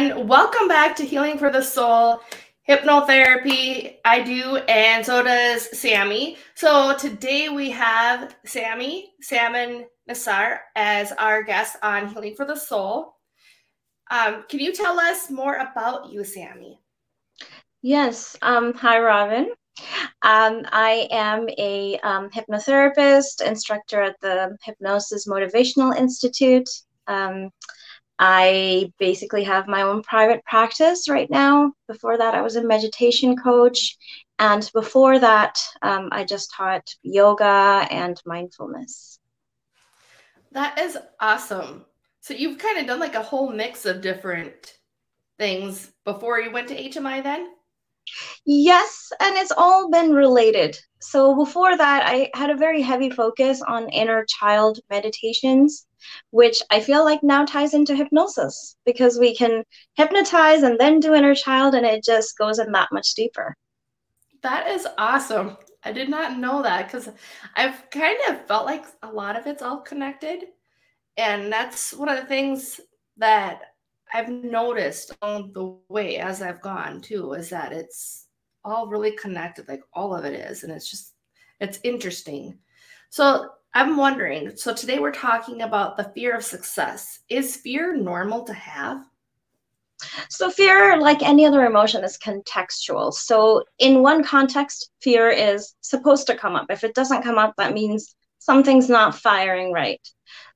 [0.00, 2.22] everyone, welcome back to Healing for the Soul
[2.66, 3.96] Hypnotherapy.
[4.04, 6.38] I do, and so does Samy.
[6.54, 13.16] So today we have Samy Saman Nasir as our guest on Healing for the Soul.
[14.10, 16.78] Um, can you tell us more about you, Samy?
[17.82, 18.36] Yes.
[18.40, 19.50] Um, hi, Robin.
[20.22, 26.70] Um, I am a um, hypnotherapist, instructor at the Hypnosis Motivational Institute.
[28.22, 31.72] I basically have my own private practice right now.
[31.88, 33.96] Before that, I was a meditation coach.
[34.38, 39.18] And before that, um, I just taught yoga and mindfulness.
[40.52, 41.86] That is awesome.
[42.20, 44.78] So you've kind of done like a whole mix of different
[45.38, 47.48] things before you went to HMI then?
[48.44, 50.78] Yes, and it's all been related.
[51.00, 55.86] So before that, I had a very heavy focus on inner child meditations,
[56.30, 61.14] which I feel like now ties into hypnosis because we can hypnotize and then do
[61.14, 63.56] inner child, and it just goes in that much deeper.
[64.42, 65.56] That is awesome.
[65.82, 67.08] I did not know that because
[67.56, 70.44] I've kind of felt like a lot of it's all connected.
[71.16, 72.80] And that's one of the things
[73.16, 73.60] that
[74.12, 78.26] I've noticed on the way as I've gone too is that it's
[78.64, 80.64] all really connected, like all of it is.
[80.64, 81.14] And it's just,
[81.60, 82.58] it's interesting.
[83.10, 87.20] So I'm wondering so today we're talking about the fear of success.
[87.28, 89.04] Is fear normal to have?
[90.28, 93.12] So, fear, like any other emotion, is contextual.
[93.12, 96.66] So, in one context, fear is supposed to come up.
[96.70, 100.00] If it doesn't come up, that means something's not firing right.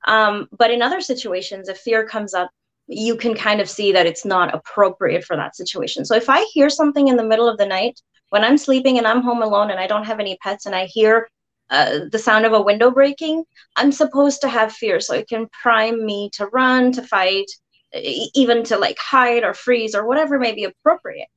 [0.06, 2.50] Um, but in other situations, if fear comes up,
[2.86, 6.04] you can kind of see that it's not appropriate for that situation.
[6.04, 9.06] So if I hear something in the middle of the night when I'm sleeping and
[9.06, 11.28] I'm home alone and I don't have any pets and I hear
[11.70, 13.44] uh, the sound of a window breaking,
[13.76, 15.00] I'm supposed to have fear.
[15.00, 17.46] So it can prime me to run, to fight,
[18.34, 21.28] even to like hide or freeze or whatever may be appropriate.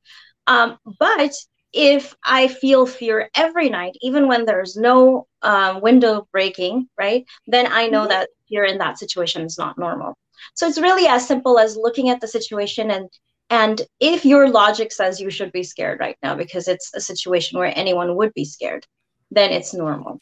[0.46, 1.32] Um, but
[1.72, 7.70] if I feel fear every night, even when there's no um, window breaking, right, then
[7.70, 8.10] I know mm-hmm.
[8.10, 10.16] that fear in that situation is not normal.
[10.54, 13.08] So it's really as simple as looking at the situation and
[13.50, 17.58] and if your logic says you should be scared right now because it's a situation
[17.58, 18.86] where anyone would be scared,
[19.30, 20.20] then it's normal.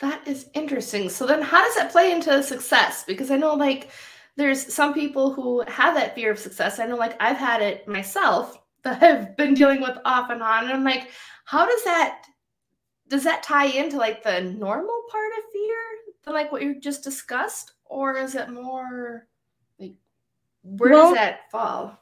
[0.00, 1.08] That is interesting.
[1.08, 3.04] So then how does that play into success?
[3.06, 3.90] Because I know like
[4.36, 6.78] there's some people who have that fear of success.
[6.78, 10.64] I know like I've had it myself that I've been dealing with off and on.
[10.64, 11.10] And I'm like,
[11.44, 12.24] how does that
[13.08, 15.76] does that tie into like the normal part of fear?
[16.24, 17.72] than like what you just discussed?
[17.88, 19.26] or is it more
[19.78, 19.94] like
[20.62, 21.98] where well, does that fall?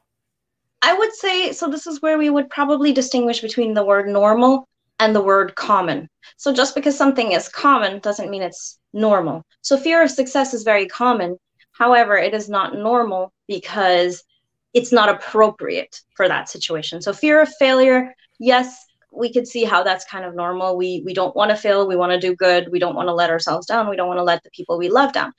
[0.82, 1.68] I would say so.
[1.68, 4.68] This is where we would probably distinguish between the word normal
[4.98, 6.08] and the word common.
[6.36, 9.44] So just because something is common doesn't mean it's normal.
[9.62, 11.36] So fear of success is very common.
[11.72, 14.22] However, it is not normal because
[14.72, 17.02] it's not appropriate for that situation.
[17.02, 20.76] So fear of failure, yes, we could see how that's kind of normal.
[20.76, 23.14] We we don't want to fail, we want to do good, we don't want to
[23.14, 25.32] let ourselves down, we don't want to let the people we love down.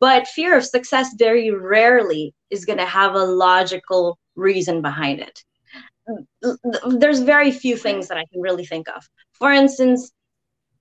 [0.00, 5.44] But fear of success very rarely is going to have a logical reason behind it.
[6.84, 9.08] There's very few things that I can really think of.
[9.32, 10.12] For instance,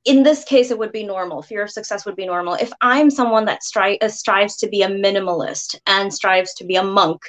[0.06, 1.42] in this case, it would be normal.
[1.42, 2.56] Fear of success would be normal.
[2.56, 6.76] If I'm someone that stri- uh, strives to be a minimalist and strives to be
[6.76, 7.22] a monk,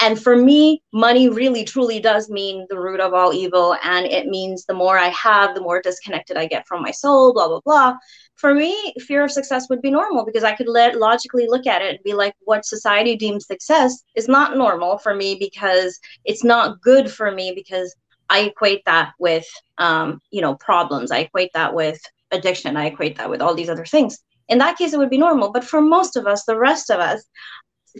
[0.00, 4.26] and for me, money really truly does mean the root of all evil, and it
[4.26, 7.60] means the more I have, the more disconnected I get from my soul, blah, blah,
[7.64, 7.96] blah
[8.36, 11.82] for me, fear of success would be normal because I could let logically look at
[11.82, 16.44] it and be like, what society deems success is not normal for me because it's
[16.44, 17.94] not good for me because
[18.28, 19.46] I equate that with,
[19.78, 21.10] um, you know, problems.
[21.10, 22.00] I equate that with
[22.32, 22.76] addiction.
[22.76, 24.18] I equate that with all these other things.
[24.48, 25.50] In that case, it would be normal.
[25.52, 27.24] But for most of us, the rest of us,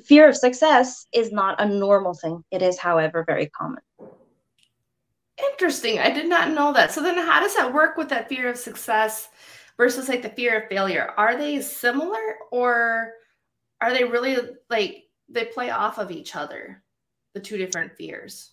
[0.04, 2.44] fear of success is not a normal thing.
[2.50, 3.82] It is, however, very common.
[5.52, 5.98] Interesting.
[5.98, 6.92] I did not know that.
[6.92, 9.28] So then, how does that work with that fear of success?
[9.76, 13.12] versus like the fear of failure are they similar or
[13.80, 14.36] are they really
[14.70, 16.82] like they play off of each other
[17.34, 18.52] the two different fears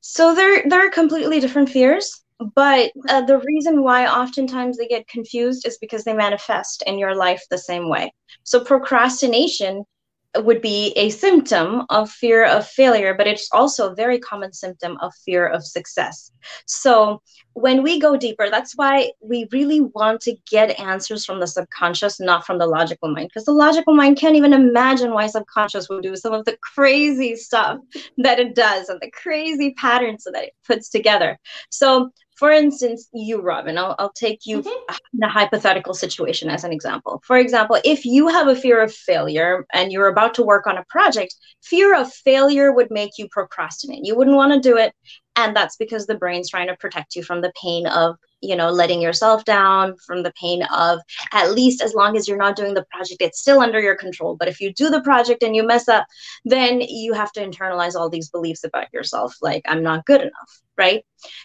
[0.00, 2.22] so they're they're completely different fears
[2.54, 7.14] but uh, the reason why oftentimes they get confused is because they manifest in your
[7.14, 8.12] life the same way.
[8.42, 9.84] So procrastination
[10.36, 14.96] would be a symptom of fear of failure, but it's also a very common symptom
[15.00, 16.32] of fear of success.
[16.66, 17.22] So,
[17.54, 22.18] when we go deeper, that's why we really want to get answers from the subconscious,
[22.18, 26.02] not from the logical mind, because the logical mind can't even imagine why subconscious would
[26.02, 27.78] do some of the crazy stuff
[28.18, 31.38] that it does and the crazy patterns that it puts together.
[31.70, 32.10] So,
[32.44, 34.94] for instance, you, Robin, I'll, I'll take you mm-hmm.
[35.14, 37.22] in a hypothetical situation as an example.
[37.24, 40.76] For example, if you have a fear of failure and you're about to work on
[40.76, 44.04] a project, fear of failure would make you procrastinate.
[44.04, 44.92] You wouldn't want to do it.
[45.36, 48.70] And that's because the brain's trying to protect you from the pain of you know
[48.70, 51.00] letting yourself down from the pain of
[51.32, 54.36] at least as long as you're not doing the project it's still under your control.
[54.36, 56.06] But if you do the project and you mess up
[56.44, 60.60] then you have to internalize all these beliefs about yourself like i'm not good enough
[60.76, 61.04] right?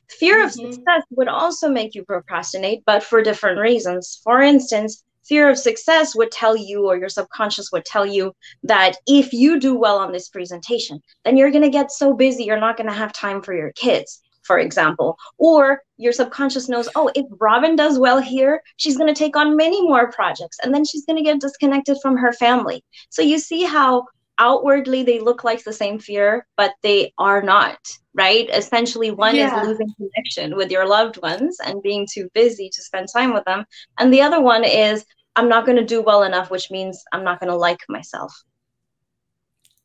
[0.09, 0.45] Fear mm-hmm.
[0.45, 4.19] of success would also make you procrastinate but for different reasons.
[4.23, 8.33] For instance fear of success would tell you or your subconscious would tell you
[8.63, 12.43] that if you do well on this presentation then you're going to get so busy
[12.43, 15.15] you're not going to have time for your kids for example.
[15.37, 19.55] Or your subconscious knows, oh, if Robin does well here, she's going to take on
[19.55, 22.83] many more projects and then she's going to get disconnected from her family.
[23.09, 24.07] So you see how
[24.39, 27.77] outwardly they look like the same fear, but they are not,
[28.15, 28.49] right?
[28.51, 29.61] Essentially, one yeah.
[29.61, 33.45] is losing connection with your loved ones and being too busy to spend time with
[33.45, 33.65] them.
[33.99, 35.05] And the other one is,
[35.39, 38.43] I'm not going to do well enough, which means I'm not going to like myself.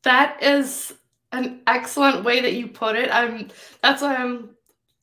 [0.03, 0.93] That is
[1.31, 3.09] an excellent way that you put it.
[3.09, 3.47] I'm
[3.81, 4.49] that's why I'm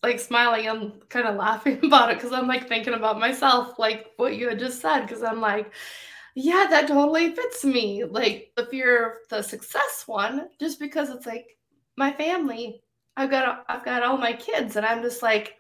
[0.03, 4.09] like smiling and kind of laughing about it because I'm like thinking about myself, like
[4.19, 5.73] what you had just said, because I'm like,
[6.35, 8.05] yeah, that totally fits me.
[8.05, 11.57] Like the fear of the success one, just because it's like
[11.97, 12.83] my family.
[13.17, 15.57] I've got I've got all my kids, and I'm just like,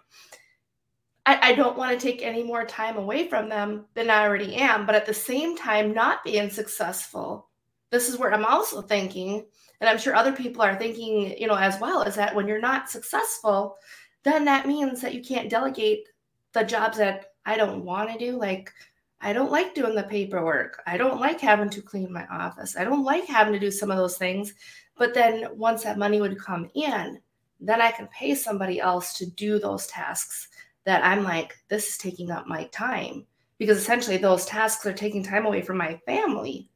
[1.24, 4.56] I, I don't want to take any more time away from them than I already
[4.56, 4.86] am.
[4.86, 7.48] But at the same time, not being successful.
[7.90, 9.44] This is where I'm also thinking,
[9.80, 12.60] and I'm sure other people are thinking, you know, as well, is that when you're
[12.60, 13.76] not successful,
[14.24, 16.08] then that means that you can't delegate
[16.52, 18.38] the jobs that I don't want to do.
[18.38, 18.72] Like,
[19.20, 20.82] I don't like doing the paperwork.
[20.86, 22.76] I don't like having to clean my office.
[22.76, 24.54] I don't like having to do some of those things.
[24.96, 27.20] But then once that money would come in,
[27.60, 30.48] then I can pay somebody else to do those tasks
[30.84, 33.26] that I'm like, this is taking up my time
[33.58, 36.68] because essentially those tasks are taking time away from my family.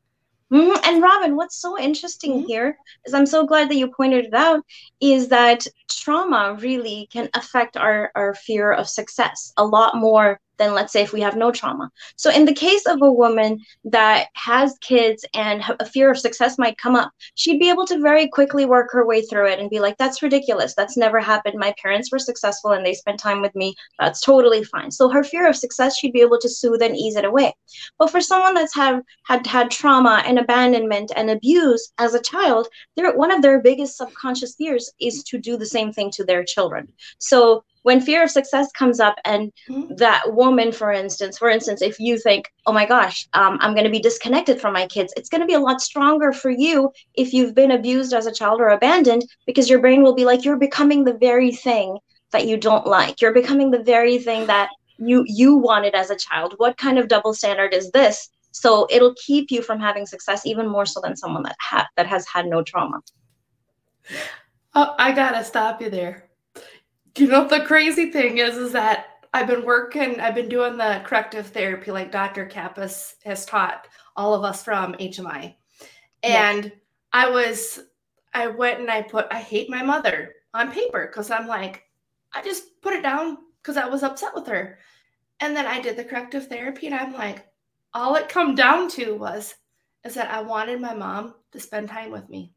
[0.53, 0.79] Mm-hmm.
[0.85, 2.47] And Robin, what's so interesting mm-hmm.
[2.47, 4.62] here is I'm so glad that you pointed it out
[5.00, 10.75] is that trauma really can affect our, our fear of success a lot more than
[10.75, 11.91] let's say if we have no trauma.
[12.17, 16.58] So in the case of a woman that has kids and a fear of success
[16.58, 19.70] might come up, she'd be able to very quickly work her way through it and
[19.70, 20.75] be like, that's ridiculous.
[20.75, 21.56] That's never happened.
[21.58, 23.75] My parents were successful and they spent time with me.
[23.99, 24.91] That's totally fine.
[24.91, 27.55] So her fear of success, she'd be able to soothe and ease it away.
[27.99, 32.69] But for someone that's have had had trauma and abandonment and abuse as a child,
[32.97, 36.44] they're one of their biggest subconscious fears is to do the same thing to their
[36.44, 36.93] children.
[37.19, 39.94] So when fear of success comes up and mm-hmm.
[39.94, 43.85] that woman for instance for instance if you think oh my gosh um, i'm going
[43.85, 46.91] to be disconnected from my kids it's going to be a lot stronger for you
[47.15, 50.44] if you've been abused as a child or abandoned because your brain will be like
[50.44, 51.99] you're becoming the very thing
[52.33, 53.21] that you don't like.
[53.21, 54.69] You're becoming the very thing that
[54.99, 56.55] you you wanted as a child.
[56.59, 58.29] What kind of double standard is this?
[58.53, 62.06] So it'll keep you from having success even more so than someone that ha- that
[62.06, 63.00] has had no trauma.
[64.75, 66.25] Oh, i gotta stop you there
[67.17, 71.03] you know the crazy thing is is that I've been working, I've been doing the
[71.05, 72.47] corrective therapy like Dr.
[72.47, 73.87] Kappas has taught
[74.17, 75.55] all of us from HMI.
[76.23, 76.71] And yeah.
[77.12, 77.81] I was
[78.33, 81.83] I went and I put I hate my mother on paper because I'm like,
[82.35, 84.79] I just put it down because I was upset with her.
[85.40, 87.47] And then I did the corrective therapy and I'm like,
[87.93, 89.55] all it come down to was
[90.05, 92.55] is that I wanted my mom to spend time with me.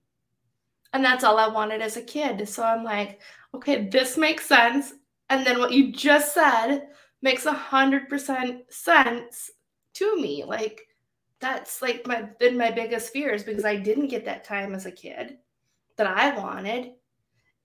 [0.94, 2.48] And that's all I wanted as a kid.
[2.50, 3.20] So I'm like,
[3.54, 4.94] okay, this makes sense.
[5.30, 6.88] And then what you just said
[7.22, 9.52] makes a hundred percent sense
[9.96, 10.44] to me.
[10.46, 10.82] Like
[11.40, 14.92] that's like my been my biggest fears because I didn't get that time as a
[14.92, 15.38] kid
[15.98, 16.94] that I wanted.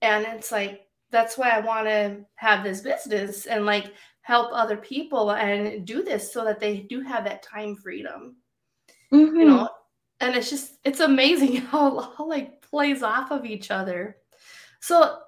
[0.01, 4.77] And it's like that's why I want to have this business and like help other
[4.77, 8.35] people and do this so that they do have that time freedom.
[9.13, 9.35] Mm-hmm.
[9.35, 9.69] You know,
[10.19, 14.17] and it's just it's amazing how, how like plays off of each other.
[14.81, 15.19] So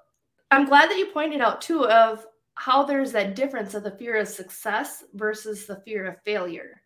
[0.50, 2.26] I'm glad that you pointed out too of
[2.56, 6.82] how there's that difference of the fear of success versus the fear of failure.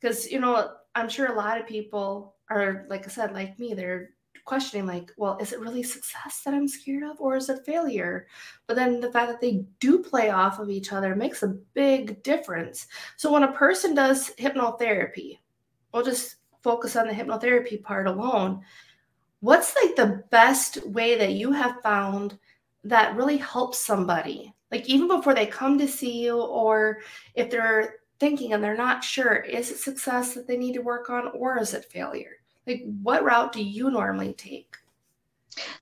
[0.00, 3.74] Because, you know, I'm sure a lot of people are, like I said, like me,
[3.74, 4.08] they're
[4.46, 8.26] questioning, like, well, is it really success that I'm scared of or is it failure?
[8.66, 12.22] But then the fact that they do play off of each other makes a big
[12.22, 12.86] difference.
[13.18, 15.40] So when a person does hypnotherapy,
[15.92, 18.62] we'll just focus on the hypnotherapy part alone.
[19.44, 22.38] What's like the best way that you have found
[22.82, 24.54] that really helps somebody?
[24.72, 27.00] Like even before they come to see you or
[27.34, 31.10] if they're thinking and they're not sure is it success that they need to work
[31.10, 32.38] on or is it failure?
[32.66, 34.76] Like what route do you normally take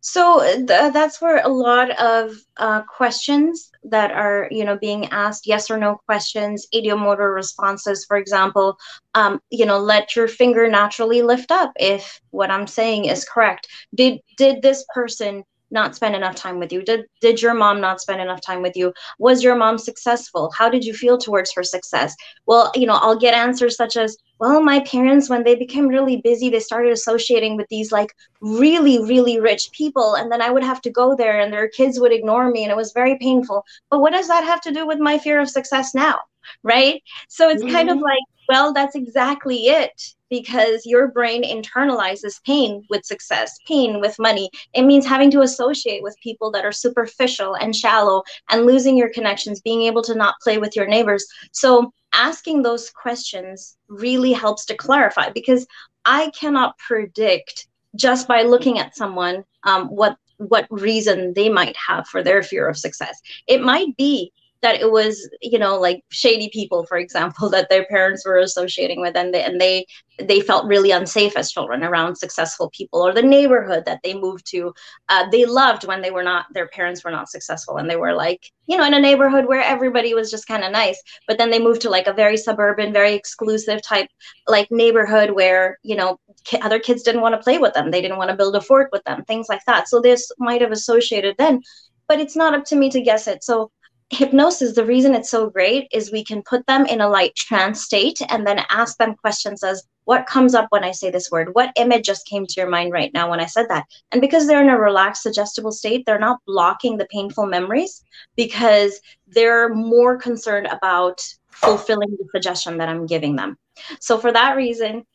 [0.00, 5.46] So th- that's where a lot of uh, questions that are, you know, being asked,
[5.46, 8.76] yes or no questions, ideomotor responses, for example,
[9.14, 13.68] um, you know, let your finger naturally lift up if what I'm saying is correct.
[13.94, 16.82] Did did this person not spend enough time with you?
[16.82, 18.92] Did did your mom not spend enough time with you?
[19.18, 20.52] Was your mom successful?
[20.56, 22.14] How did you feel towards her success?
[22.46, 26.16] Well, you know, I'll get answers such as, well, my parents when they became really
[26.16, 30.64] busy, they started associating with these like really really rich people and then I would
[30.64, 33.64] have to go there and their kids would ignore me and it was very painful.
[33.88, 36.18] But what does that have to do with my fear of success now?
[36.64, 37.04] Right?
[37.28, 37.72] So it's mm-hmm.
[37.72, 38.04] kind of mm-hmm.
[38.04, 38.18] like,
[38.48, 39.92] well, that's exactly it
[40.28, 44.50] because your brain internalizes pain with success, pain with money.
[44.74, 49.10] It means having to associate with people that are superficial and shallow and losing your
[49.10, 51.24] connections, being able to not play with your neighbors.
[51.52, 55.66] So, asking those questions really helps to clarify because
[56.04, 62.06] I cannot predict just by looking at someone um, what what reason they might have
[62.08, 63.20] for their fear of success.
[63.46, 67.84] It might be that it was you know like shady people for example that their
[67.86, 69.84] parents were associating with and they and they
[70.18, 74.46] they felt really unsafe as children around successful people or the neighborhood that they moved
[74.46, 74.72] to.
[75.08, 78.12] Uh, they loved when they were not their parents were not successful and they were
[78.14, 81.50] like you know in a neighborhood where everybody was just kind of nice but then
[81.50, 84.08] they moved to like a very suburban very exclusive type
[84.46, 87.90] like neighborhood where you know ki- other kids didn't want to play with them.
[87.90, 89.88] They didn't want to build a fort with them things like that.
[89.88, 91.60] So this might have associated then
[92.08, 93.42] but it's not up to me to guess it.
[93.42, 93.70] So
[94.12, 97.82] hypnosis, the reason it's so great is we can put them in a light trance
[97.82, 101.50] state and then ask them questions as what comes up when I say this word?
[101.52, 103.86] What image just came to your mind right now when I said that?
[104.10, 108.02] And because they're in a relaxed, suggestible state, they're not blocking the painful memories
[108.36, 113.56] because they're more concerned about fulfilling the suggestion that I'm giving them.
[114.00, 115.06] So for that reason,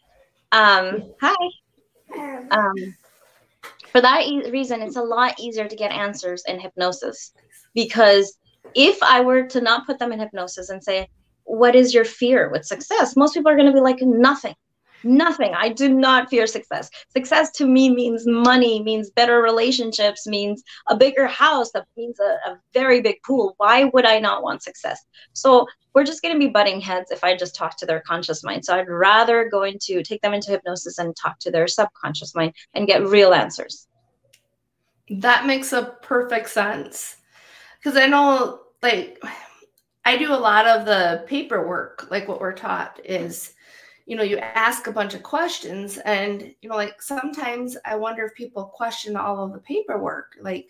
[0.51, 1.35] um, hi.
[2.49, 2.95] Um,
[3.91, 7.33] for that e- reason, it's a lot easier to get answers in hypnosis
[7.75, 8.37] because
[8.75, 11.07] if I were to not put them in hypnosis and say,
[11.43, 13.15] What is your fear with success?
[13.15, 14.55] Most people are going to be like, Nothing.
[15.03, 15.53] Nothing.
[15.53, 16.89] I do not fear success.
[17.09, 22.49] Success to me means money, means better relationships, means a bigger house, that means a,
[22.49, 23.53] a very big pool.
[23.57, 24.99] Why would I not want success?
[25.33, 28.43] So we're just going to be butting heads if I just talk to their conscious
[28.43, 28.65] mind.
[28.65, 32.53] So I'd rather go into take them into hypnosis and talk to their subconscious mind
[32.73, 33.87] and get real answers.
[35.09, 37.17] That makes a perfect sense
[37.79, 39.21] because I know like
[40.05, 43.53] I do a lot of the paperwork, like what we're taught is,
[44.05, 48.23] you know, you ask a bunch of questions and, you know, like sometimes I wonder
[48.25, 50.37] if people question all of the paperwork.
[50.41, 50.69] Like,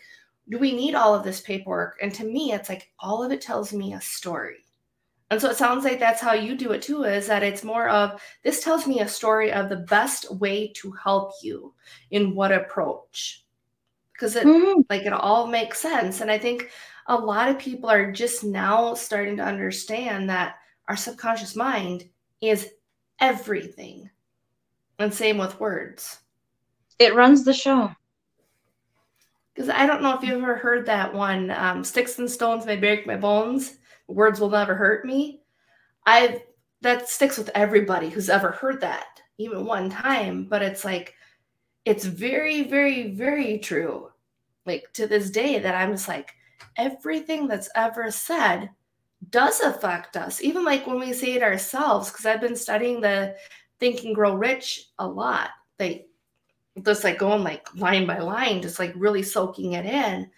[0.50, 2.00] do we need all of this paperwork?
[2.02, 4.66] And to me, it's like all of it tells me a story.
[5.30, 7.90] And so it sounds like that's how you do it too, is that it's more
[7.90, 11.74] of this tells me a story of the best way to help you
[12.12, 13.44] in what approach.
[14.14, 14.82] Because it mm-hmm.
[14.90, 16.22] like it all makes sense.
[16.22, 16.72] And I think
[17.08, 20.56] a lot of people are just now starting to understand that
[20.88, 22.10] our subconscious mind
[22.42, 22.70] is
[23.20, 24.10] everything.
[25.00, 26.20] And same with words.
[27.00, 27.92] It runs the show.
[29.54, 32.76] Because I don't know if you've ever heard that one um, sticks and stones may
[32.76, 35.42] break my bones, words will never hurt me.
[36.06, 36.44] I
[36.82, 40.46] that sticks with everybody who's ever heard that, even one time.
[40.46, 41.16] But it's like,
[41.86, 44.12] it's very, very, very true.
[44.66, 46.36] Like to this day, that I'm just like,
[46.78, 48.70] everything that's ever said
[49.30, 52.10] does affect us, even like when we say it ourselves.
[52.10, 53.36] Because I've been studying the
[53.80, 55.50] Think and Grow Rich a lot.
[55.80, 56.08] Like
[56.84, 60.30] just like going like line by line, just like really soaking it in.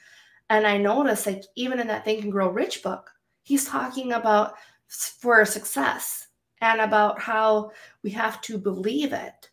[0.49, 3.09] And I noticed like even in that Think and Grow Rich book,
[3.43, 4.55] he's talking about
[4.87, 6.27] for success
[6.61, 7.71] and about how
[8.03, 9.49] we have to believe it.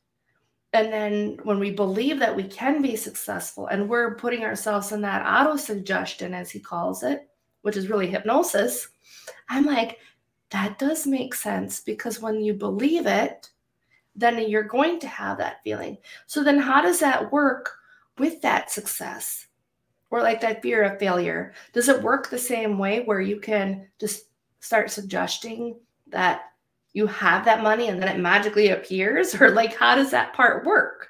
[0.76, 5.00] And then when we believe that we can be successful and we're putting ourselves in
[5.00, 7.30] that auto suggestion, as he calls it,
[7.62, 8.88] which is really hypnosis,
[9.48, 9.98] I'm like,
[10.50, 13.48] that does make sense because when you believe it,
[14.14, 15.96] then you're going to have that feeling.
[16.26, 17.78] So then, how does that work
[18.18, 19.46] with that success
[20.10, 21.54] or like that fear of failure?
[21.72, 24.26] Does it work the same way where you can just
[24.60, 26.52] start suggesting that
[26.96, 29.34] you have that money and then it magically appears?
[29.40, 31.08] Or like how does that part work?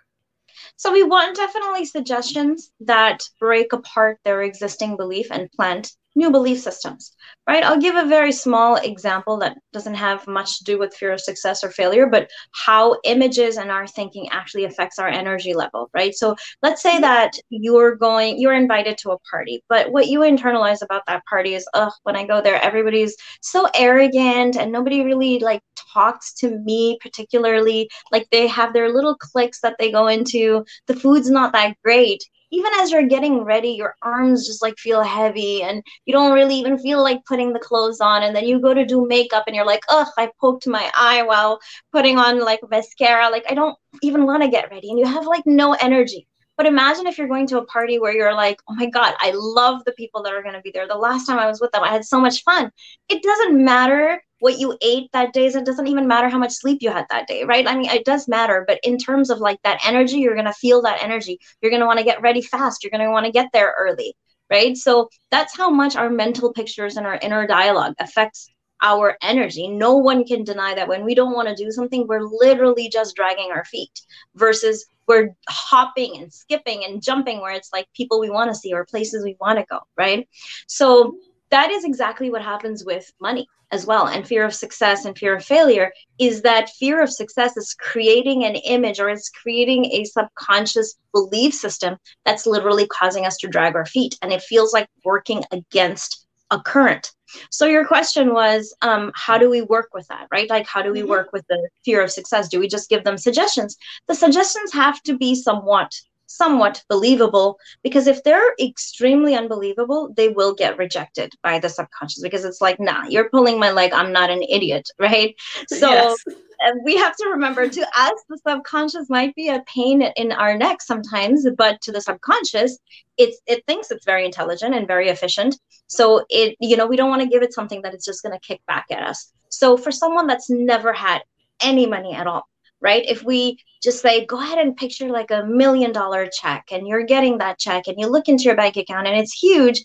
[0.75, 6.59] So we want definitely suggestions that break apart their existing belief and plant new belief
[6.59, 7.13] systems,
[7.47, 7.63] right?
[7.63, 11.21] I'll give a very small example that doesn't have much to do with fear of
[11.21, 16.15] success or failure, but how images and our thinking actually affects our energy level, right?
[16.15, 20.83] So let's say that you're going, you're invited to a party, but what you internalize
[20.83, 25.39] about that party is, oh, when I go there, everybody's so arrogant and nobody really
[25.39, 27.91] like talks to me particularly.
[28.11, 30.65] Like they have their little cliques that they go into.
[30.87, 35.03] The food's not that great even as you're getting ready, your arms just like feel
[35.03, 38.23] heavy and you don't really even feel like putting the clothes on.
[38.23, 41.23] And then you go to do makeup and you're like, ugh, I poked my eye
[41.23, 41.59] while
[41.93, 43.31] putting on like mascara.
[43.31, 44.91] Like, I don't even want to get ready.
[44.91, 46.29] And you have like no energy.
[46.57, 49.33] But imagine if you're going to a party where you're like, oh my God, I
[49.35, 50.89] love the people that are going to be there.
[50.89, 52.71] The last time I was with them, I had so much fun.
[53.11, 55.49] It doesn't matter what you ate that day.
[55.51, 57.67] So it doesn't even matter how much sleep you had that day, right?
[57.67, 58.65] I mean, it does matter.
[58.67, 61.39] But in terms of like that energy, you're going to feel that energy.
[61.61, 62.83] You're going to want to get ready fast.
[62.83, 64.15] You're going to want to get there early,
[64.51, 64.77] right?
[64.77, 68.49] So that's how much our mental pictures and our inner dialogue affects
[68.83, 69.69] our energy.
[69.69, 73.17] No one can deny that when we don't want to do something, we're literally just
[73.17, 74.01] dragging our feet
[74.35, 78.75] versus we're hopping and skipping and jumping where it's like people we want to see
[78.75, 80.29] or places we want to go, right?
[80.67, 81.17] So
[81.51, 84.07] that is exactly what happens with money as well.
[84.07, 88.45] And fear of success and fear of failure is that fear of success is creating
[88.45, 93.75] an image or it's creating a subconscious belief system that's literally causing us to drag
[93.75, 94.17] our feet.
[94.23, 97.13] And it feels like working against a current.
[97.51, 100.49] So your question was, um, how do we work with that, right?
[100.49, 101.11] Like, how do we mm-hmm.
[101.11, 102.49] work with the fear of success?
[102.49, 103.77] Do we just give them suggestions?
[104.07, 105.93] The suggestions have to be somewhat
[106.27, 112.45] somewhat believable because if they're extremely unbelievable they will get rejected by the subconscious because
[112.45, 115.35] it's like nah you're pulling my leg i'm not an idiot right?
[115.69, 116.17] So yes.
[116.61, 120.57] and we have to remember to us the subconscious might be a pain in our
[120.57, 122.79] neck sometimes but to the subconscious
[123.17, 125.59] it's it thinks it's very intelligent and very efficient.
[125.87, 128.39] So it you know we don't want to give it something that it's just going
[128.39, 129.33] to kick back at us.
[129.49, 131.23] So for someone that's never had
[131.61, 132.47] any money at all
[132.81, 136.87] right if we just say go ahead and picture like a million dollar check and
[136.87, 139.81] you're getting that check and you look into your bank account and it's huge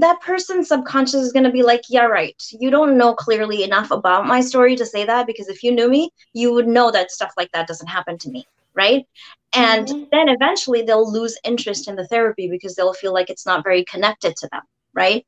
[0.00, 2.40] that person's subconscious is going to be like, yeah, right.
[2.50, 5.88] You don't know clearly enough about my story to say that because if you knew
[5.88, 8.46] me, you would know that stuff like that doesn't happen to me.
[8.74, 9.06] Right.
[9.54, 10.04] And mm-hmm.
[10.12, 13.84] then eventually they'll lose interest in the therapy because they'll feel like it's not very
[13.84, 14.62] connected to them.
[14.92, 15.26] Right.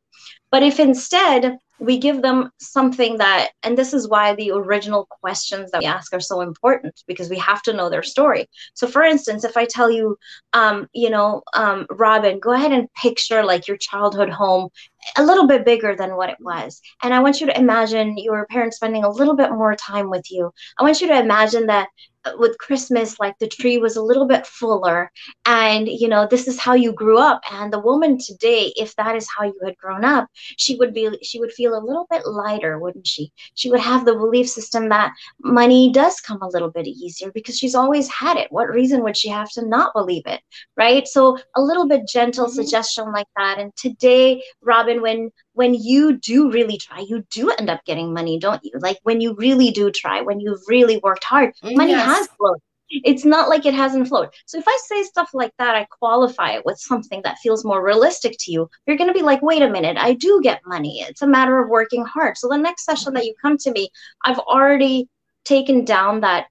[0.51, 5.71] But if instead we give them something that, and this is why the original questions
[5.71, 8.49] that we ask are so important because we have to know their story.
[8.75, 10.19] So, for instance, if I tell you,
[10.53, 14.71] um, you know, um, Robin, go ahead and picture like your childhood home
[15.17, 16.81] a little bit bigger than what it was.
[17.03, 20.31] And I want you to imagine your parents spending a little bit more time with
[20.31, 20.53] you.
[20.79, 21.89] I want you to imagine that
[22.37, 25.11] with Christmas, like the tree was a little bit fuller.
[25.47, 27.41] And, you know, this is how you grew up.
[27.51, 31.09] And the woman today, if that is how you had grown up, she would be,
[31.23, 33.33] she would feel a little bit lighter, wouldn't she?
[33.55, 37.57] She would have the belief system that money does come a little bit easier because
[37.57, 38.51] she's always had it.
[38.51, 40.41] What reason would she have to not believe it?
[40.77, 41.07] Right.
[41.07, 42.55] So a little bit gentle mm-hmm.
[42.55, 43.59] suggestion like that.
[43.59, 48.39] And today, Robin, when when you do really try, you do end up getting money,
[48.39, 48.73] don't you?
[48.79, 52.07] Like when you really do try, when you've really worked hard, money yes.
[52.07, 52.59] has flowed.
[52.91, 54.31] It's not like it hasn't flowed.
[54.47, 57.85] So if I say stuff like that, I qualify it with something that feels more
[57.85, 58.71] realistic to you.
[58.87, 61.01] You're going to be like, wait a minute, I do get money.
[61.03, 62.39] It's a matter of working hard.
[62.39, 63.91] So the next session that you come to me,
[64.25, 65.09] I've already
[65.45, 66.47] taken down that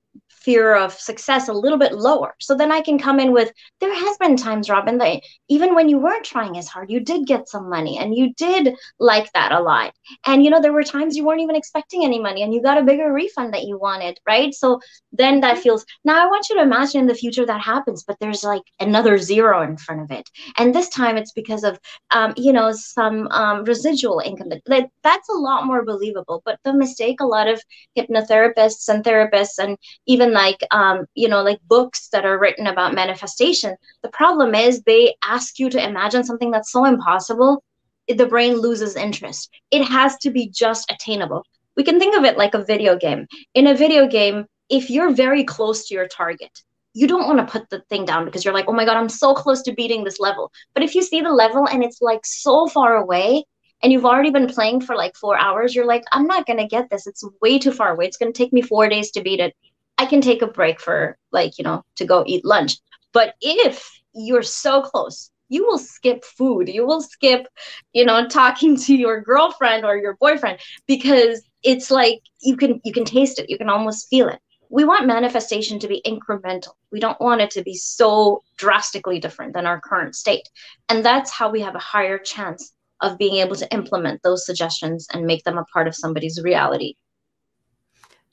[0.47, 2.33] fear of success a little bit lower.
[2.39, 5.89] So then I can come in with there has been times, Robin, that even when
[5.89, 9.51] you weren't trying as hard, you did get some money and you did like that
[9.51, 9.93] a lot.
[10.25, 12.77] And you know, there were times you weren't even expecting any money and you got
[12.77, 14.53] a bigger refund that you wanted, right?
[14.53, 14.79] So
[15.11, 18.15] then that feels now I want you to imagine in the future that happens, but
[18.21, 20.29] there's like another zero in front of it.
[20.55, 21.77] And this time it's because of
[22.11, 24.49] um, you know, some um, residual income.
[24.65, 26.41] Like that's a lot more believable.
[26.45, 27.61] But the mistake a lot of
[27.97, 32.93] hypnotherapists and therapists and even like um, you know like books that are written about
[32.93, 37.63] manifestation the problem is they ask you to imagine something that's so impossible
[38.07, 41.43] the brain loses interest it has to be just attainable
[41.75, 45.13] we can think of it like a video game in a video game if you're
[45.25, 48.53] very close to your target you don't want to put the thing down because you're
[48.53, 51.21] like oh my god i'm so close to beating this level but if you see
[51.21, 53.43] the level and it's like so far away
[53.83, 56.67] and you've already been playing for like four hours, you're like, I'm not going to
[56.67, 57.05] get this.
[57.05, 58.05] It's way too far away.
[58.05, 59.55] It's going to take me four days to beat it.
[59.97, 62.77] I can take a break for like, you know, to go eat lunch.
[63.13, 66.67] But if you're so close, you will skip food.
[66.67, 67.47] You will skip,
[67.93, 72.93] you know, talking to your girlfriend or your boyfriend because it's like you can you
[72.93, 73.49] can taste it.
[73.49, 74.39] You can almost feel it.
[74.69, 76.73] We want manifestation to be incremental.
[76.91, 80.47] We don't want it to be so drastically different than our current state.
[80.89, 85.07] And that's how we have a higher chance of being able to implement those suggestions
[85.13, 86.95] and make them a part of somebody's reality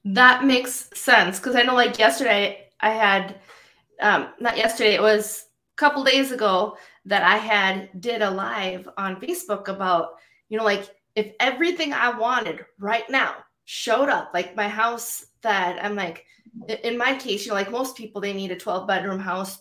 [0.04, 3.40] that makes sense because I know, like yesterday, I had
[4.00, 8.88] um, not yesterday, it was a couple days ago that I had did a live
[8.96, 10.14] on Facebook about
[10.48, 15.82] you know, like if everything I wanted right now showed up, like my house that
[15.82, 16.24] I'm like,
[16.82, 19.60] in my case, you know, like most people, they need a 12 bedroom house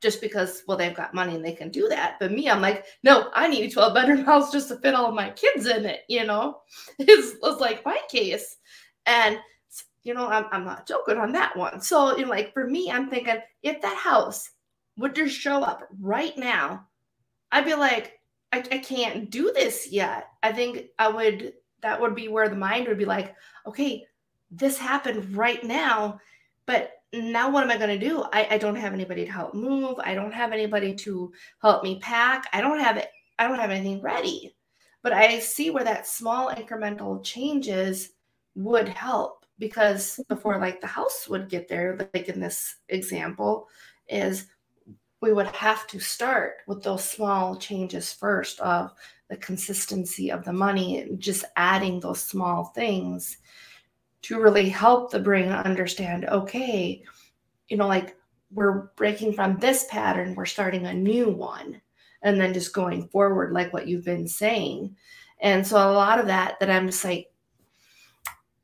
[0.00, 2.16] just because well they've got money and they can do that.
[2.20, 5.12] But me i'm like no i need a 12 bedroom house just to fit all
[5.12, 6.58] my kids in it you know?
[6.98, 8.56] It's, it's like my case.
[9.06, 9.38] And
[10.08, 12.90] you know I'm, I'm not joking on that one so you know like for me
[12.90, 14.50] i'm thinking if that house
[14.96, 16.86] would just show up right now
[17.52, 18.18] i'd be like
[18.50, 22.56] I, I can't do this yet i think i would that would be where the
[22.56, 24.06] mind would be like okay
[24.50, 26.18] this happened right now
[26.64, 28.22] but now what am I going to do?
[28.34, 29.96] I, I don't have anybody to help move.
[30.04, 32.46] I don't have anybody to help me pack.
[32.52, 33.08] I don't have it.
[33.38, 34.54] I don't have anything ready.
[35.02, 38.10] But I see where that small incremental changes
[38.54, 43.68] would help because before like the house would get there, like in this example,
[44.08, 44.46] is
[45.20, 48.92] we would have to start with those small changes first of
[49.28, 53.38] the consistency of the money just adding those small things
[54.22, 57.02] to really help the brain understand okay,
[57.68, 58.16] you know, like
[58.50, 61.80] we're breaking from this pattern, we're starting a new one,
[62.22, 64.96] and then just going forward, like what you've been saying.
[65.40, 67.28] And so a lot of that, that I'm just like,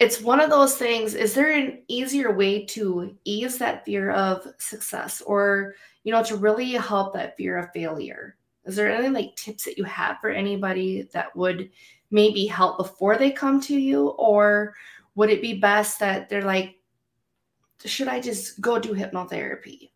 [0.05, 1.15] it's one of those things.
[1.15, 6.37] Is there an easier way to ease that fear of success or, you know, to
[6.37, 8.37] really help that fear of failure?
[8.67, 11.71] Is there any like tips that you have for anybody that would
[12.11, 14.09] maybe help before they come to you?
[14.09, 14.75] Or
[15.15, 16.77] would it be best that they're like,
[17.83, 19.91] should I just go do hypnotherapy?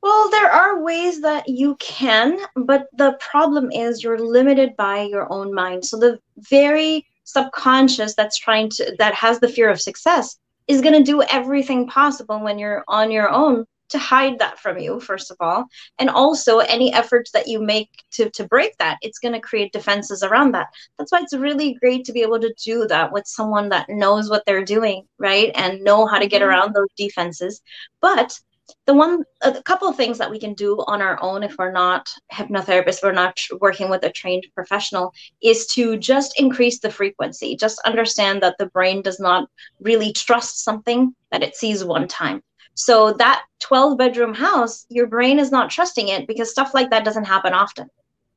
[0.00, 5.32] Well, there are ways that you can, but the problem is you're limited by your
[5.32, 5.84] own mind.
[5.84, 10.94] So the very subconscious that's trying to that has the fear of success is going
[10.94, 15.30] to do everything possible when you're on your own to hide that from you first
[15.30, 15.66] of all.
[15.98, 19.72] And also any efforts that you make to to break that it's going to create
[19.72, 20.68] defenses around that.
[20.98, 24.30] That's why it's really great to be able to do that with someone that knows
[24.30, 25.50] what they're doing right?
[25.54, 26.50] And know how to get mm-hmm.
[26.50, 27.62] around those defenses.
[28.00, 28.38] But
[28.86, 31.72] the one a couple of things that we can do on our own if we're
[31.72, 37.56] not hypnotherapists we're not working with a trained professional is to just increase the frequency
[37.56, 39.48] just understand that the brain does not
[39.80, 42.42] really trust something that it sees one time
[42.74, 47.04] so that 12 bedroom house, your brain is not trusting it because stuff like that
[47.04, 47.88] doesn't happen often.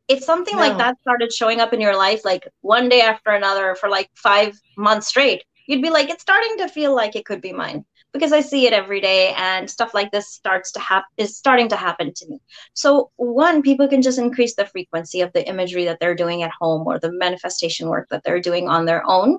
[0.08, 0.62] If something no.
[0.62, 4.10] like that started showing up in your life like one day after another for like
[4.16, 7.84] 5 months straight, you'd be like it's starting to feel like it could be mine
[8.18, 11.70] because I see it every day and stuff like this starts to happen is starting
[11.70, 12.40] to happen to me.
[12.74, 16.52] So one, people can just increase the frequency of the imagery that they're doing at
[16.60, 19.38] home or the manifestation work that they're doing on their own.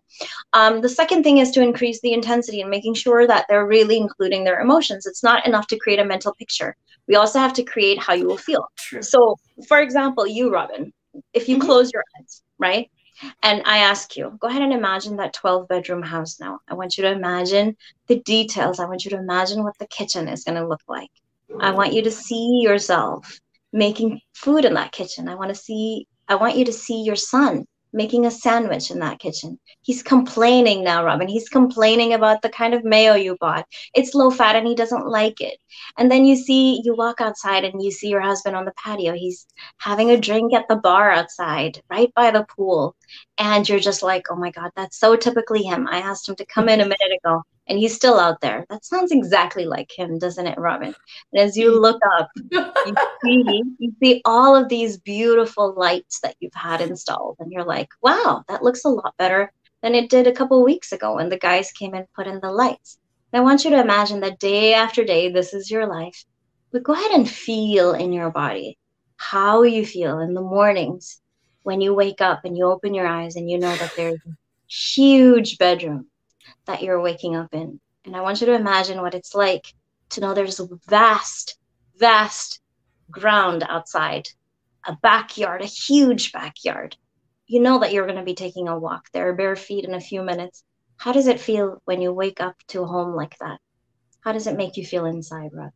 [0.52, 3.96] Um, the second thing is to increase the intensity and making sure that they're really
[3.96, 5.06] including their emotions.
[5.06, 6.76] It's not enough to create a mental picture.
[7.08, 8.68] We also have to create how you will feel.
[8.76, 9.02] True.
[9.02, 9.36] So,
[9.66, 10.92] for example, you, Robin,
[11.32, 11.66] if you mm-hmm.
[11.66, 12.90] close your eyes, right?
[13.42, 16.60] And I ask you, go ahead and imagine that 12 bedroom house now.
[16.68, 17.76] I want you to imagine
[18.06, 18.80] the details.
[18.80, 21.10] I want you to imagine what the kitchen is going to look like.
[21.60, 23.40] I want you to see yourself
[23.72, 25.28] making food in that kitchen.
[25.28, 28.98] I want to see, I want you to see your son making a sandwich in
[29.00, 29.58] that kitchen.
[29.82, 31.28] He's complaining now, Robin.
[31.28, 33.66] He's complaining about the kind of mayo you bought.
[33.94, 35.58] It's low fat and he doesn't like it.
[35.96, 39.14] And then you see, you walk outside and you see your husband on the patio.
[39.14, 39.46] He's
[39.78, 42.94] having a drink at the bar outside, right by the pool.
[43.38, 45.88] And you're just like, oh my God, that's so typically him.
[45.88, 48.64] I asked him to come in a minute ago and he's still out there.
[48.70, 50.94] That sounds exactly like him, doesn't it, Robin?
[51.32, 51.80] And as you mm.
[51.80, 57.36] look up, you see you see all of these beautiful lights that you've had installed,
[57.38, 59.52] and you're like, wow, that looks a lot better
[59.82, 62.50] than it did a couple weeks ago when the guys came and put in the
[62.50, 62.98] lights.
[63.32, 66.24] And I want you to imagine that day after day, this is your life.
[66.72, 68.78] But go ahead and feel in your body
[69.16, 71.20] how you feel in the mornings
[71.62, 74.36] when you wake up and you open your eyes and you know that there's a
[74.68, 76.06] huge bedroom
[76.68, 77.80] that you're waking up in.
[78.04, 79.74] And I want you to imagine what it's like
[80.10, 81.58] to know there's a vast,
[81.98, 82.60] vast
[83.10, 84.28] ground outside,
[84.86, 86.96] a backyard, a huge backyard.
[87.46, 90.00] You know that you're going to be taking a walk there bare feet in a
[90.00, 90.62] few minutes.
[90.96, 93.58] How does it feel when you wake up to a home like that?
[94.20, 95.70] How does it make you feel inside, Rob?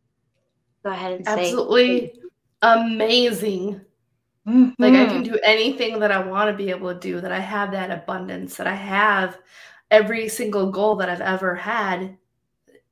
[0.83, 1.31] Go ahead and say.
[1.31, 2.13] Absolutely
[2.61, 3.81] amazing.
[4.47, 4.71] Mm-hmm.
[4.77, 7.39] Like I can do anything that I want to be able to do, that I
[7.39, 9.37] have that abundance, that I have
[9.93, 12.17] every single goal that I've ever had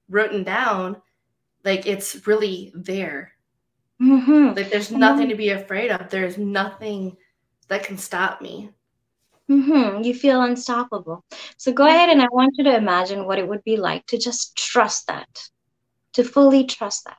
[0.08, 1.02] written down,
[1.66, 3.32] like it's really there.
[4.00, 4.56] Mm-hmm.
[4.56, 6.12] Like there's nothing to be afraid of.
[6.12, 7.18] There's nothing
[7.70, 8.70] that can stop me.
[9.50, 10.04] Mm-hmm.
[10.04, 11.26] You feel unstoppable.
[11.58, 14.18] So go ahead and I want you to imagine what it would be like to
[14.20, 15.50] just trust that,
[16.14, 17.18] to fully trust that.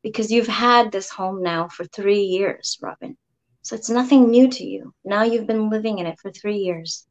[0.00, 3.16] Because you've had this home now for three years, Robin.
[3.62, 4.94] So it's nothing new to you.
[5.04, 7.06] Now you've been living in it for three years.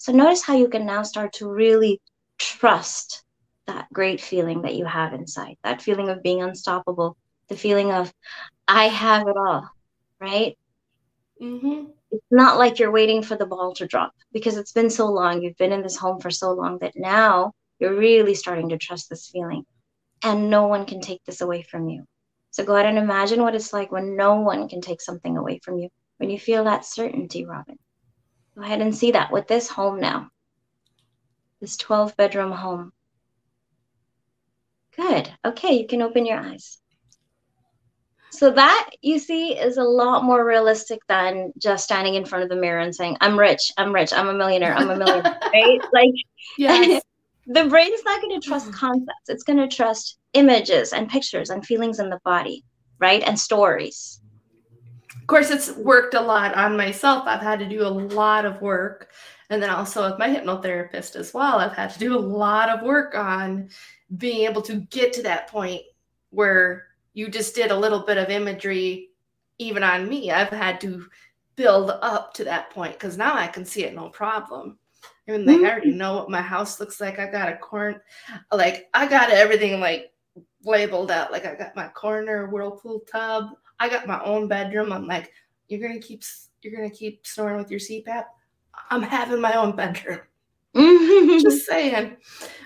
[0.00, 2.00] So notice how you can now start to really
[2.38, 3.22] trust
[3.66, 8.10] that great feeling that you have inside, that feeling of being unstoppable, the feeling of,
[8.66, 9.68] I have it all,
[10.18, 10.56] right?
[11.38, 11.90] Mm-hmm.
[12.12, 15.42] It's not like you're waiting for the ball to drop because it's been so long.
[15.42, 19.10] You've been in this home for so long that now you're really starting to trust
[19.10, 19.66] this feeling.
[20.22, 22.06] And no one can take this away from you.
[22.52, 25.60] So go ahead and imagine what it's like when no one can take something away
[25.62, 27.78] from you, when you feel that certainty, Robin.
[28.56, 30.30] Go ahead and see that with this home now,
[31.60, 32.92] this 12 bedroom home.
[34.96, 35.30] Good.
[35.44, 36.78] Okay, you can open your eyes.
[38.32, 42.48] So that you see is a lot more realistic than just standing in front of
[42.48, 45.80] the mirror and saying, I'm rich, I'm rich, I'm a millionaire, I'm a millionaire, right?
[45.92, 46.14] Like
[46.56, 47.02] yes.
[47.46, 48.76] the brain is not going to trust mm-hmm.
[48.76, 49.28] concepts.
[49.28, 52.64] It's going to trust images and pictures and feelings in the body,
[52.98, 53.22] right?
[53.22, 54.19] And stories.
[55.30, 57.22] Of course, it's worked a lot on myself.
[57.24, 59.12] I've had to do a lot of work.
[59.48, 62.82] And then also with my hypnotherapist as well, I've had to do a lot of
[62.82, 63.68] work on
[64.16, 65.82] being able to get to that point
[66.30, 69.10] where you just did a little bit of imagery
[69.58, 70.32] even on me.
[70.32, 71.06] I've had to
[71.54, 74.78] build up to that point because now I can see it no problem.
[75.28, 75.64] I mean, like mm-hmm.
[75.64, 77.20] I already know what my house looks like.
[77.20, 78.00] I got a corn,
[78.50, 80.10] like I got everything like
[80.64, 81.30] labeled out.
[81.30, 83.50] Like I got my corner whirlpool tub.
[83.80, 84.92] I got my own bedroom.
[84.92, 85.32] I'm like,
[85.68, 86.22] you're gonna keep
[86.62, 88.24] you're gonna keep snoring with your CPAP.
[88.90, 90.20] I'm having my own bedroom.
[90.76, 91.38] Mm-hmm.
[91.42, 92.16] Just saying.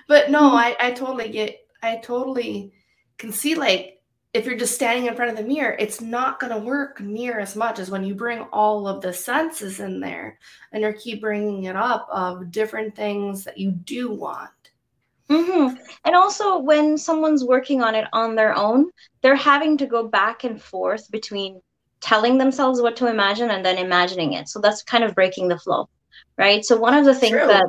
[0.08, 0.54] But no.
[0.54, 1.66] I I totally get.
[1.82, 2.72] I totally
[3.16, 3.94] can see like
[4.34, 7.38] if you're just standing in front of the mirror, it's not going to work near
[7.38, 10.40] as much as when you bring all of the senses in there
[10.72, 14.50] and you keep bringing it up of different things that you do want.
[15.30, 15.76] Mm-hmm.
[16.04, 18.90] And also, when someone's working on it on their own,
[19.22, 21.60] they're having to go back and forth between
[22.00, 24.48] telling themselves what to imagine and then imagining it.
[24.48, 25.88] So that's kind of breaking the flow,
[26.36, 26.64] right?
[26.64, 27.46] So, one of the things True.
[27.46, 27.66] that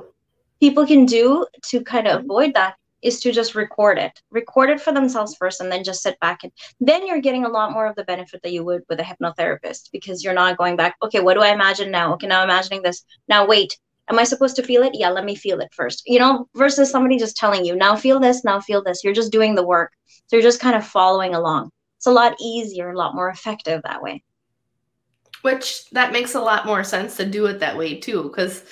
[0.59, 4.81] people can do to kind of avoid that is to just record it record it
[4.81, 7.85] for themselves first and then just sit back and then you're getting a lot more
[7.85, 11.19] of the benefit that you would with a hypnotherapist because you're not going back okay
[11.19, 13.77] what do i imagine now okay now I'm imagining this now wait
[14.09, 14.93] am i supposed to feel it?
[14.93, 16.03] Yeah let me feel it first.
[16.05, 19.03] You know versus somebody just telling you now feel this now feel this.
[19.03, 19.91] You're just doing the work.
[20.27, 21.71] So you're just kind of following along.
[21.97, 24.23] It's a lot easier a lot more effective that way.
[25.41, 28.63] Which that makes a lot more sense to do it that way too because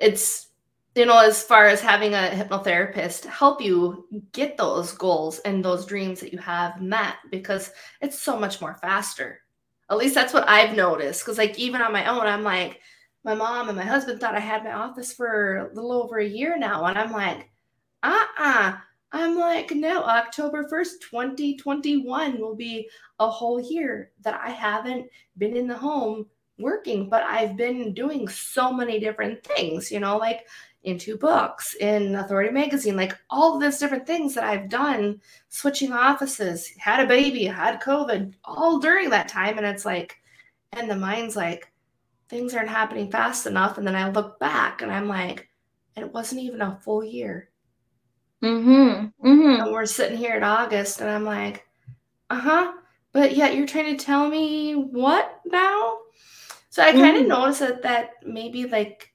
[0.00, 0.48] it's
[0.98, 5.86] you know, as far as having a hypnotherapist help you get those goals and those
[5.86, 7.70] dreams that you have met because
[8.00, 9.40] it's so much more faster.
[9.90, 11.22] At least that's what I've noticed.
[11.22, 12.80] Because, like, even on my own, I'm like,
[13.28, 16.26] my mom and my husband thought I had my office for a little over a
[16.26, 16.86] year now.
[16.86, 17.50] And I'm like,
[18.02, 18.70] uh uh-uh.
[18.70, 18.76] uh.
[19.12, 22.88] I'm like, no, October 1st, 2021 will be
[23.20, 26.26] a whole year that I haven't been in the home
[26.58, 30.46] working, but I've been doing so many different things, you know, like
[30.84, 35.92] into books in Authority Magazine, like all of these different things that I've done, switching
[35.92, 39.58] offices, had a baby, had COVID, all during that time.
[39.58, 40.16] And it's like,
[40.72, 41.70] and the mind's like,
[42.28, 43.78] things aren't happening fast enough.
[43.78, 45.48] And then I look back and I'm like,
[45.96, 47.50] it wasn't even a full year.
[48.42, 49.26] Mm-hmm.
[49.26, 49.62] Mm-hmm.
[49.62, 51.66] And we're sitting here in August and I'm like,
[52.30, 52.72] uh-huh.
[53.12, 55.98] But yet you're trying to tell me what now?
[56.70, 57.28] So I kind of mm.
[57.28, 59.12] noticed that that maybe like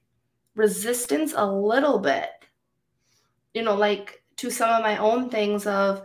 [0.56, 2.28] resistance a little bit
[3.54, 6.04] you know like to some of my own things of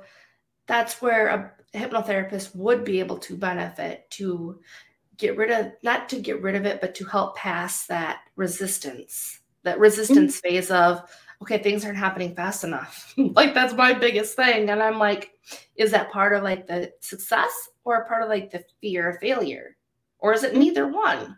[0.67, 4.59] that's where a hypnotherapist would be able to benefit to
[5.19, 9.41] get rid of not to get rid of it but to help pass that resistance
[9.63, 10.49] that resistance mm-hmm.
[10.49, 11.03] phase of
[11.41, 15.31] okay things aren't happening fast enough like that's my biggest thing and i'm like
[15.75, 19.19] is that part of like the success or a part of like the fear of
[19.19, 19.75] failure
[20.17, 20.61] or is it mm-hmm.
[20.61, 21.35] neither one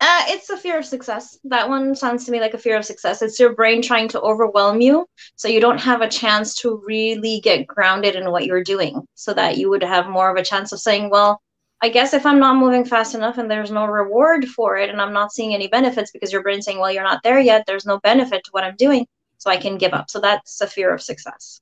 [0.00, 1.38] uh, it's a fear of success.
[1.42, 3.20] That one sounds to me like a fear of success.
[3.20, 7.40] It's your brain trying to overwhelm you so you don't have a chance to really
[7.40, 10.70] get grounded in what you're doing so that you would have more of a chance
[10.70, 11.42] of saying, well,
[11.80, 15.00] I guess if I'm not moving fast enough and there's no reward for it and
[15.00, 17.86] I'm not seeing any benefits because your brain's saying, well, you're not there yet, there's
[17.86, 19.06] no benefit to what I'm doing,
[19.38, 20.10] so I can give up.
[20.10, 21.60] So that's a fear of success.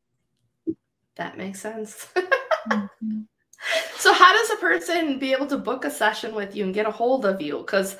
[1.16, 2.09] That makes sense.
[2.68, 3.20] mm-hmm.
[3.96, 6.87] So, how does a person be able to book a session with you and get
[6.87, 7.59] a hold of you?
[7.59, 7.96] Because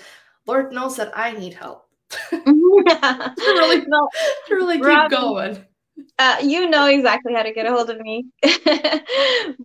[0.47, 1.89] Lord knows that I need help
[2.31, 4.09] to really, to
[4.51, 5.65] really keep Robin, going.
[6.19, 8.25] Uh, you know exactly how to get a hold of me.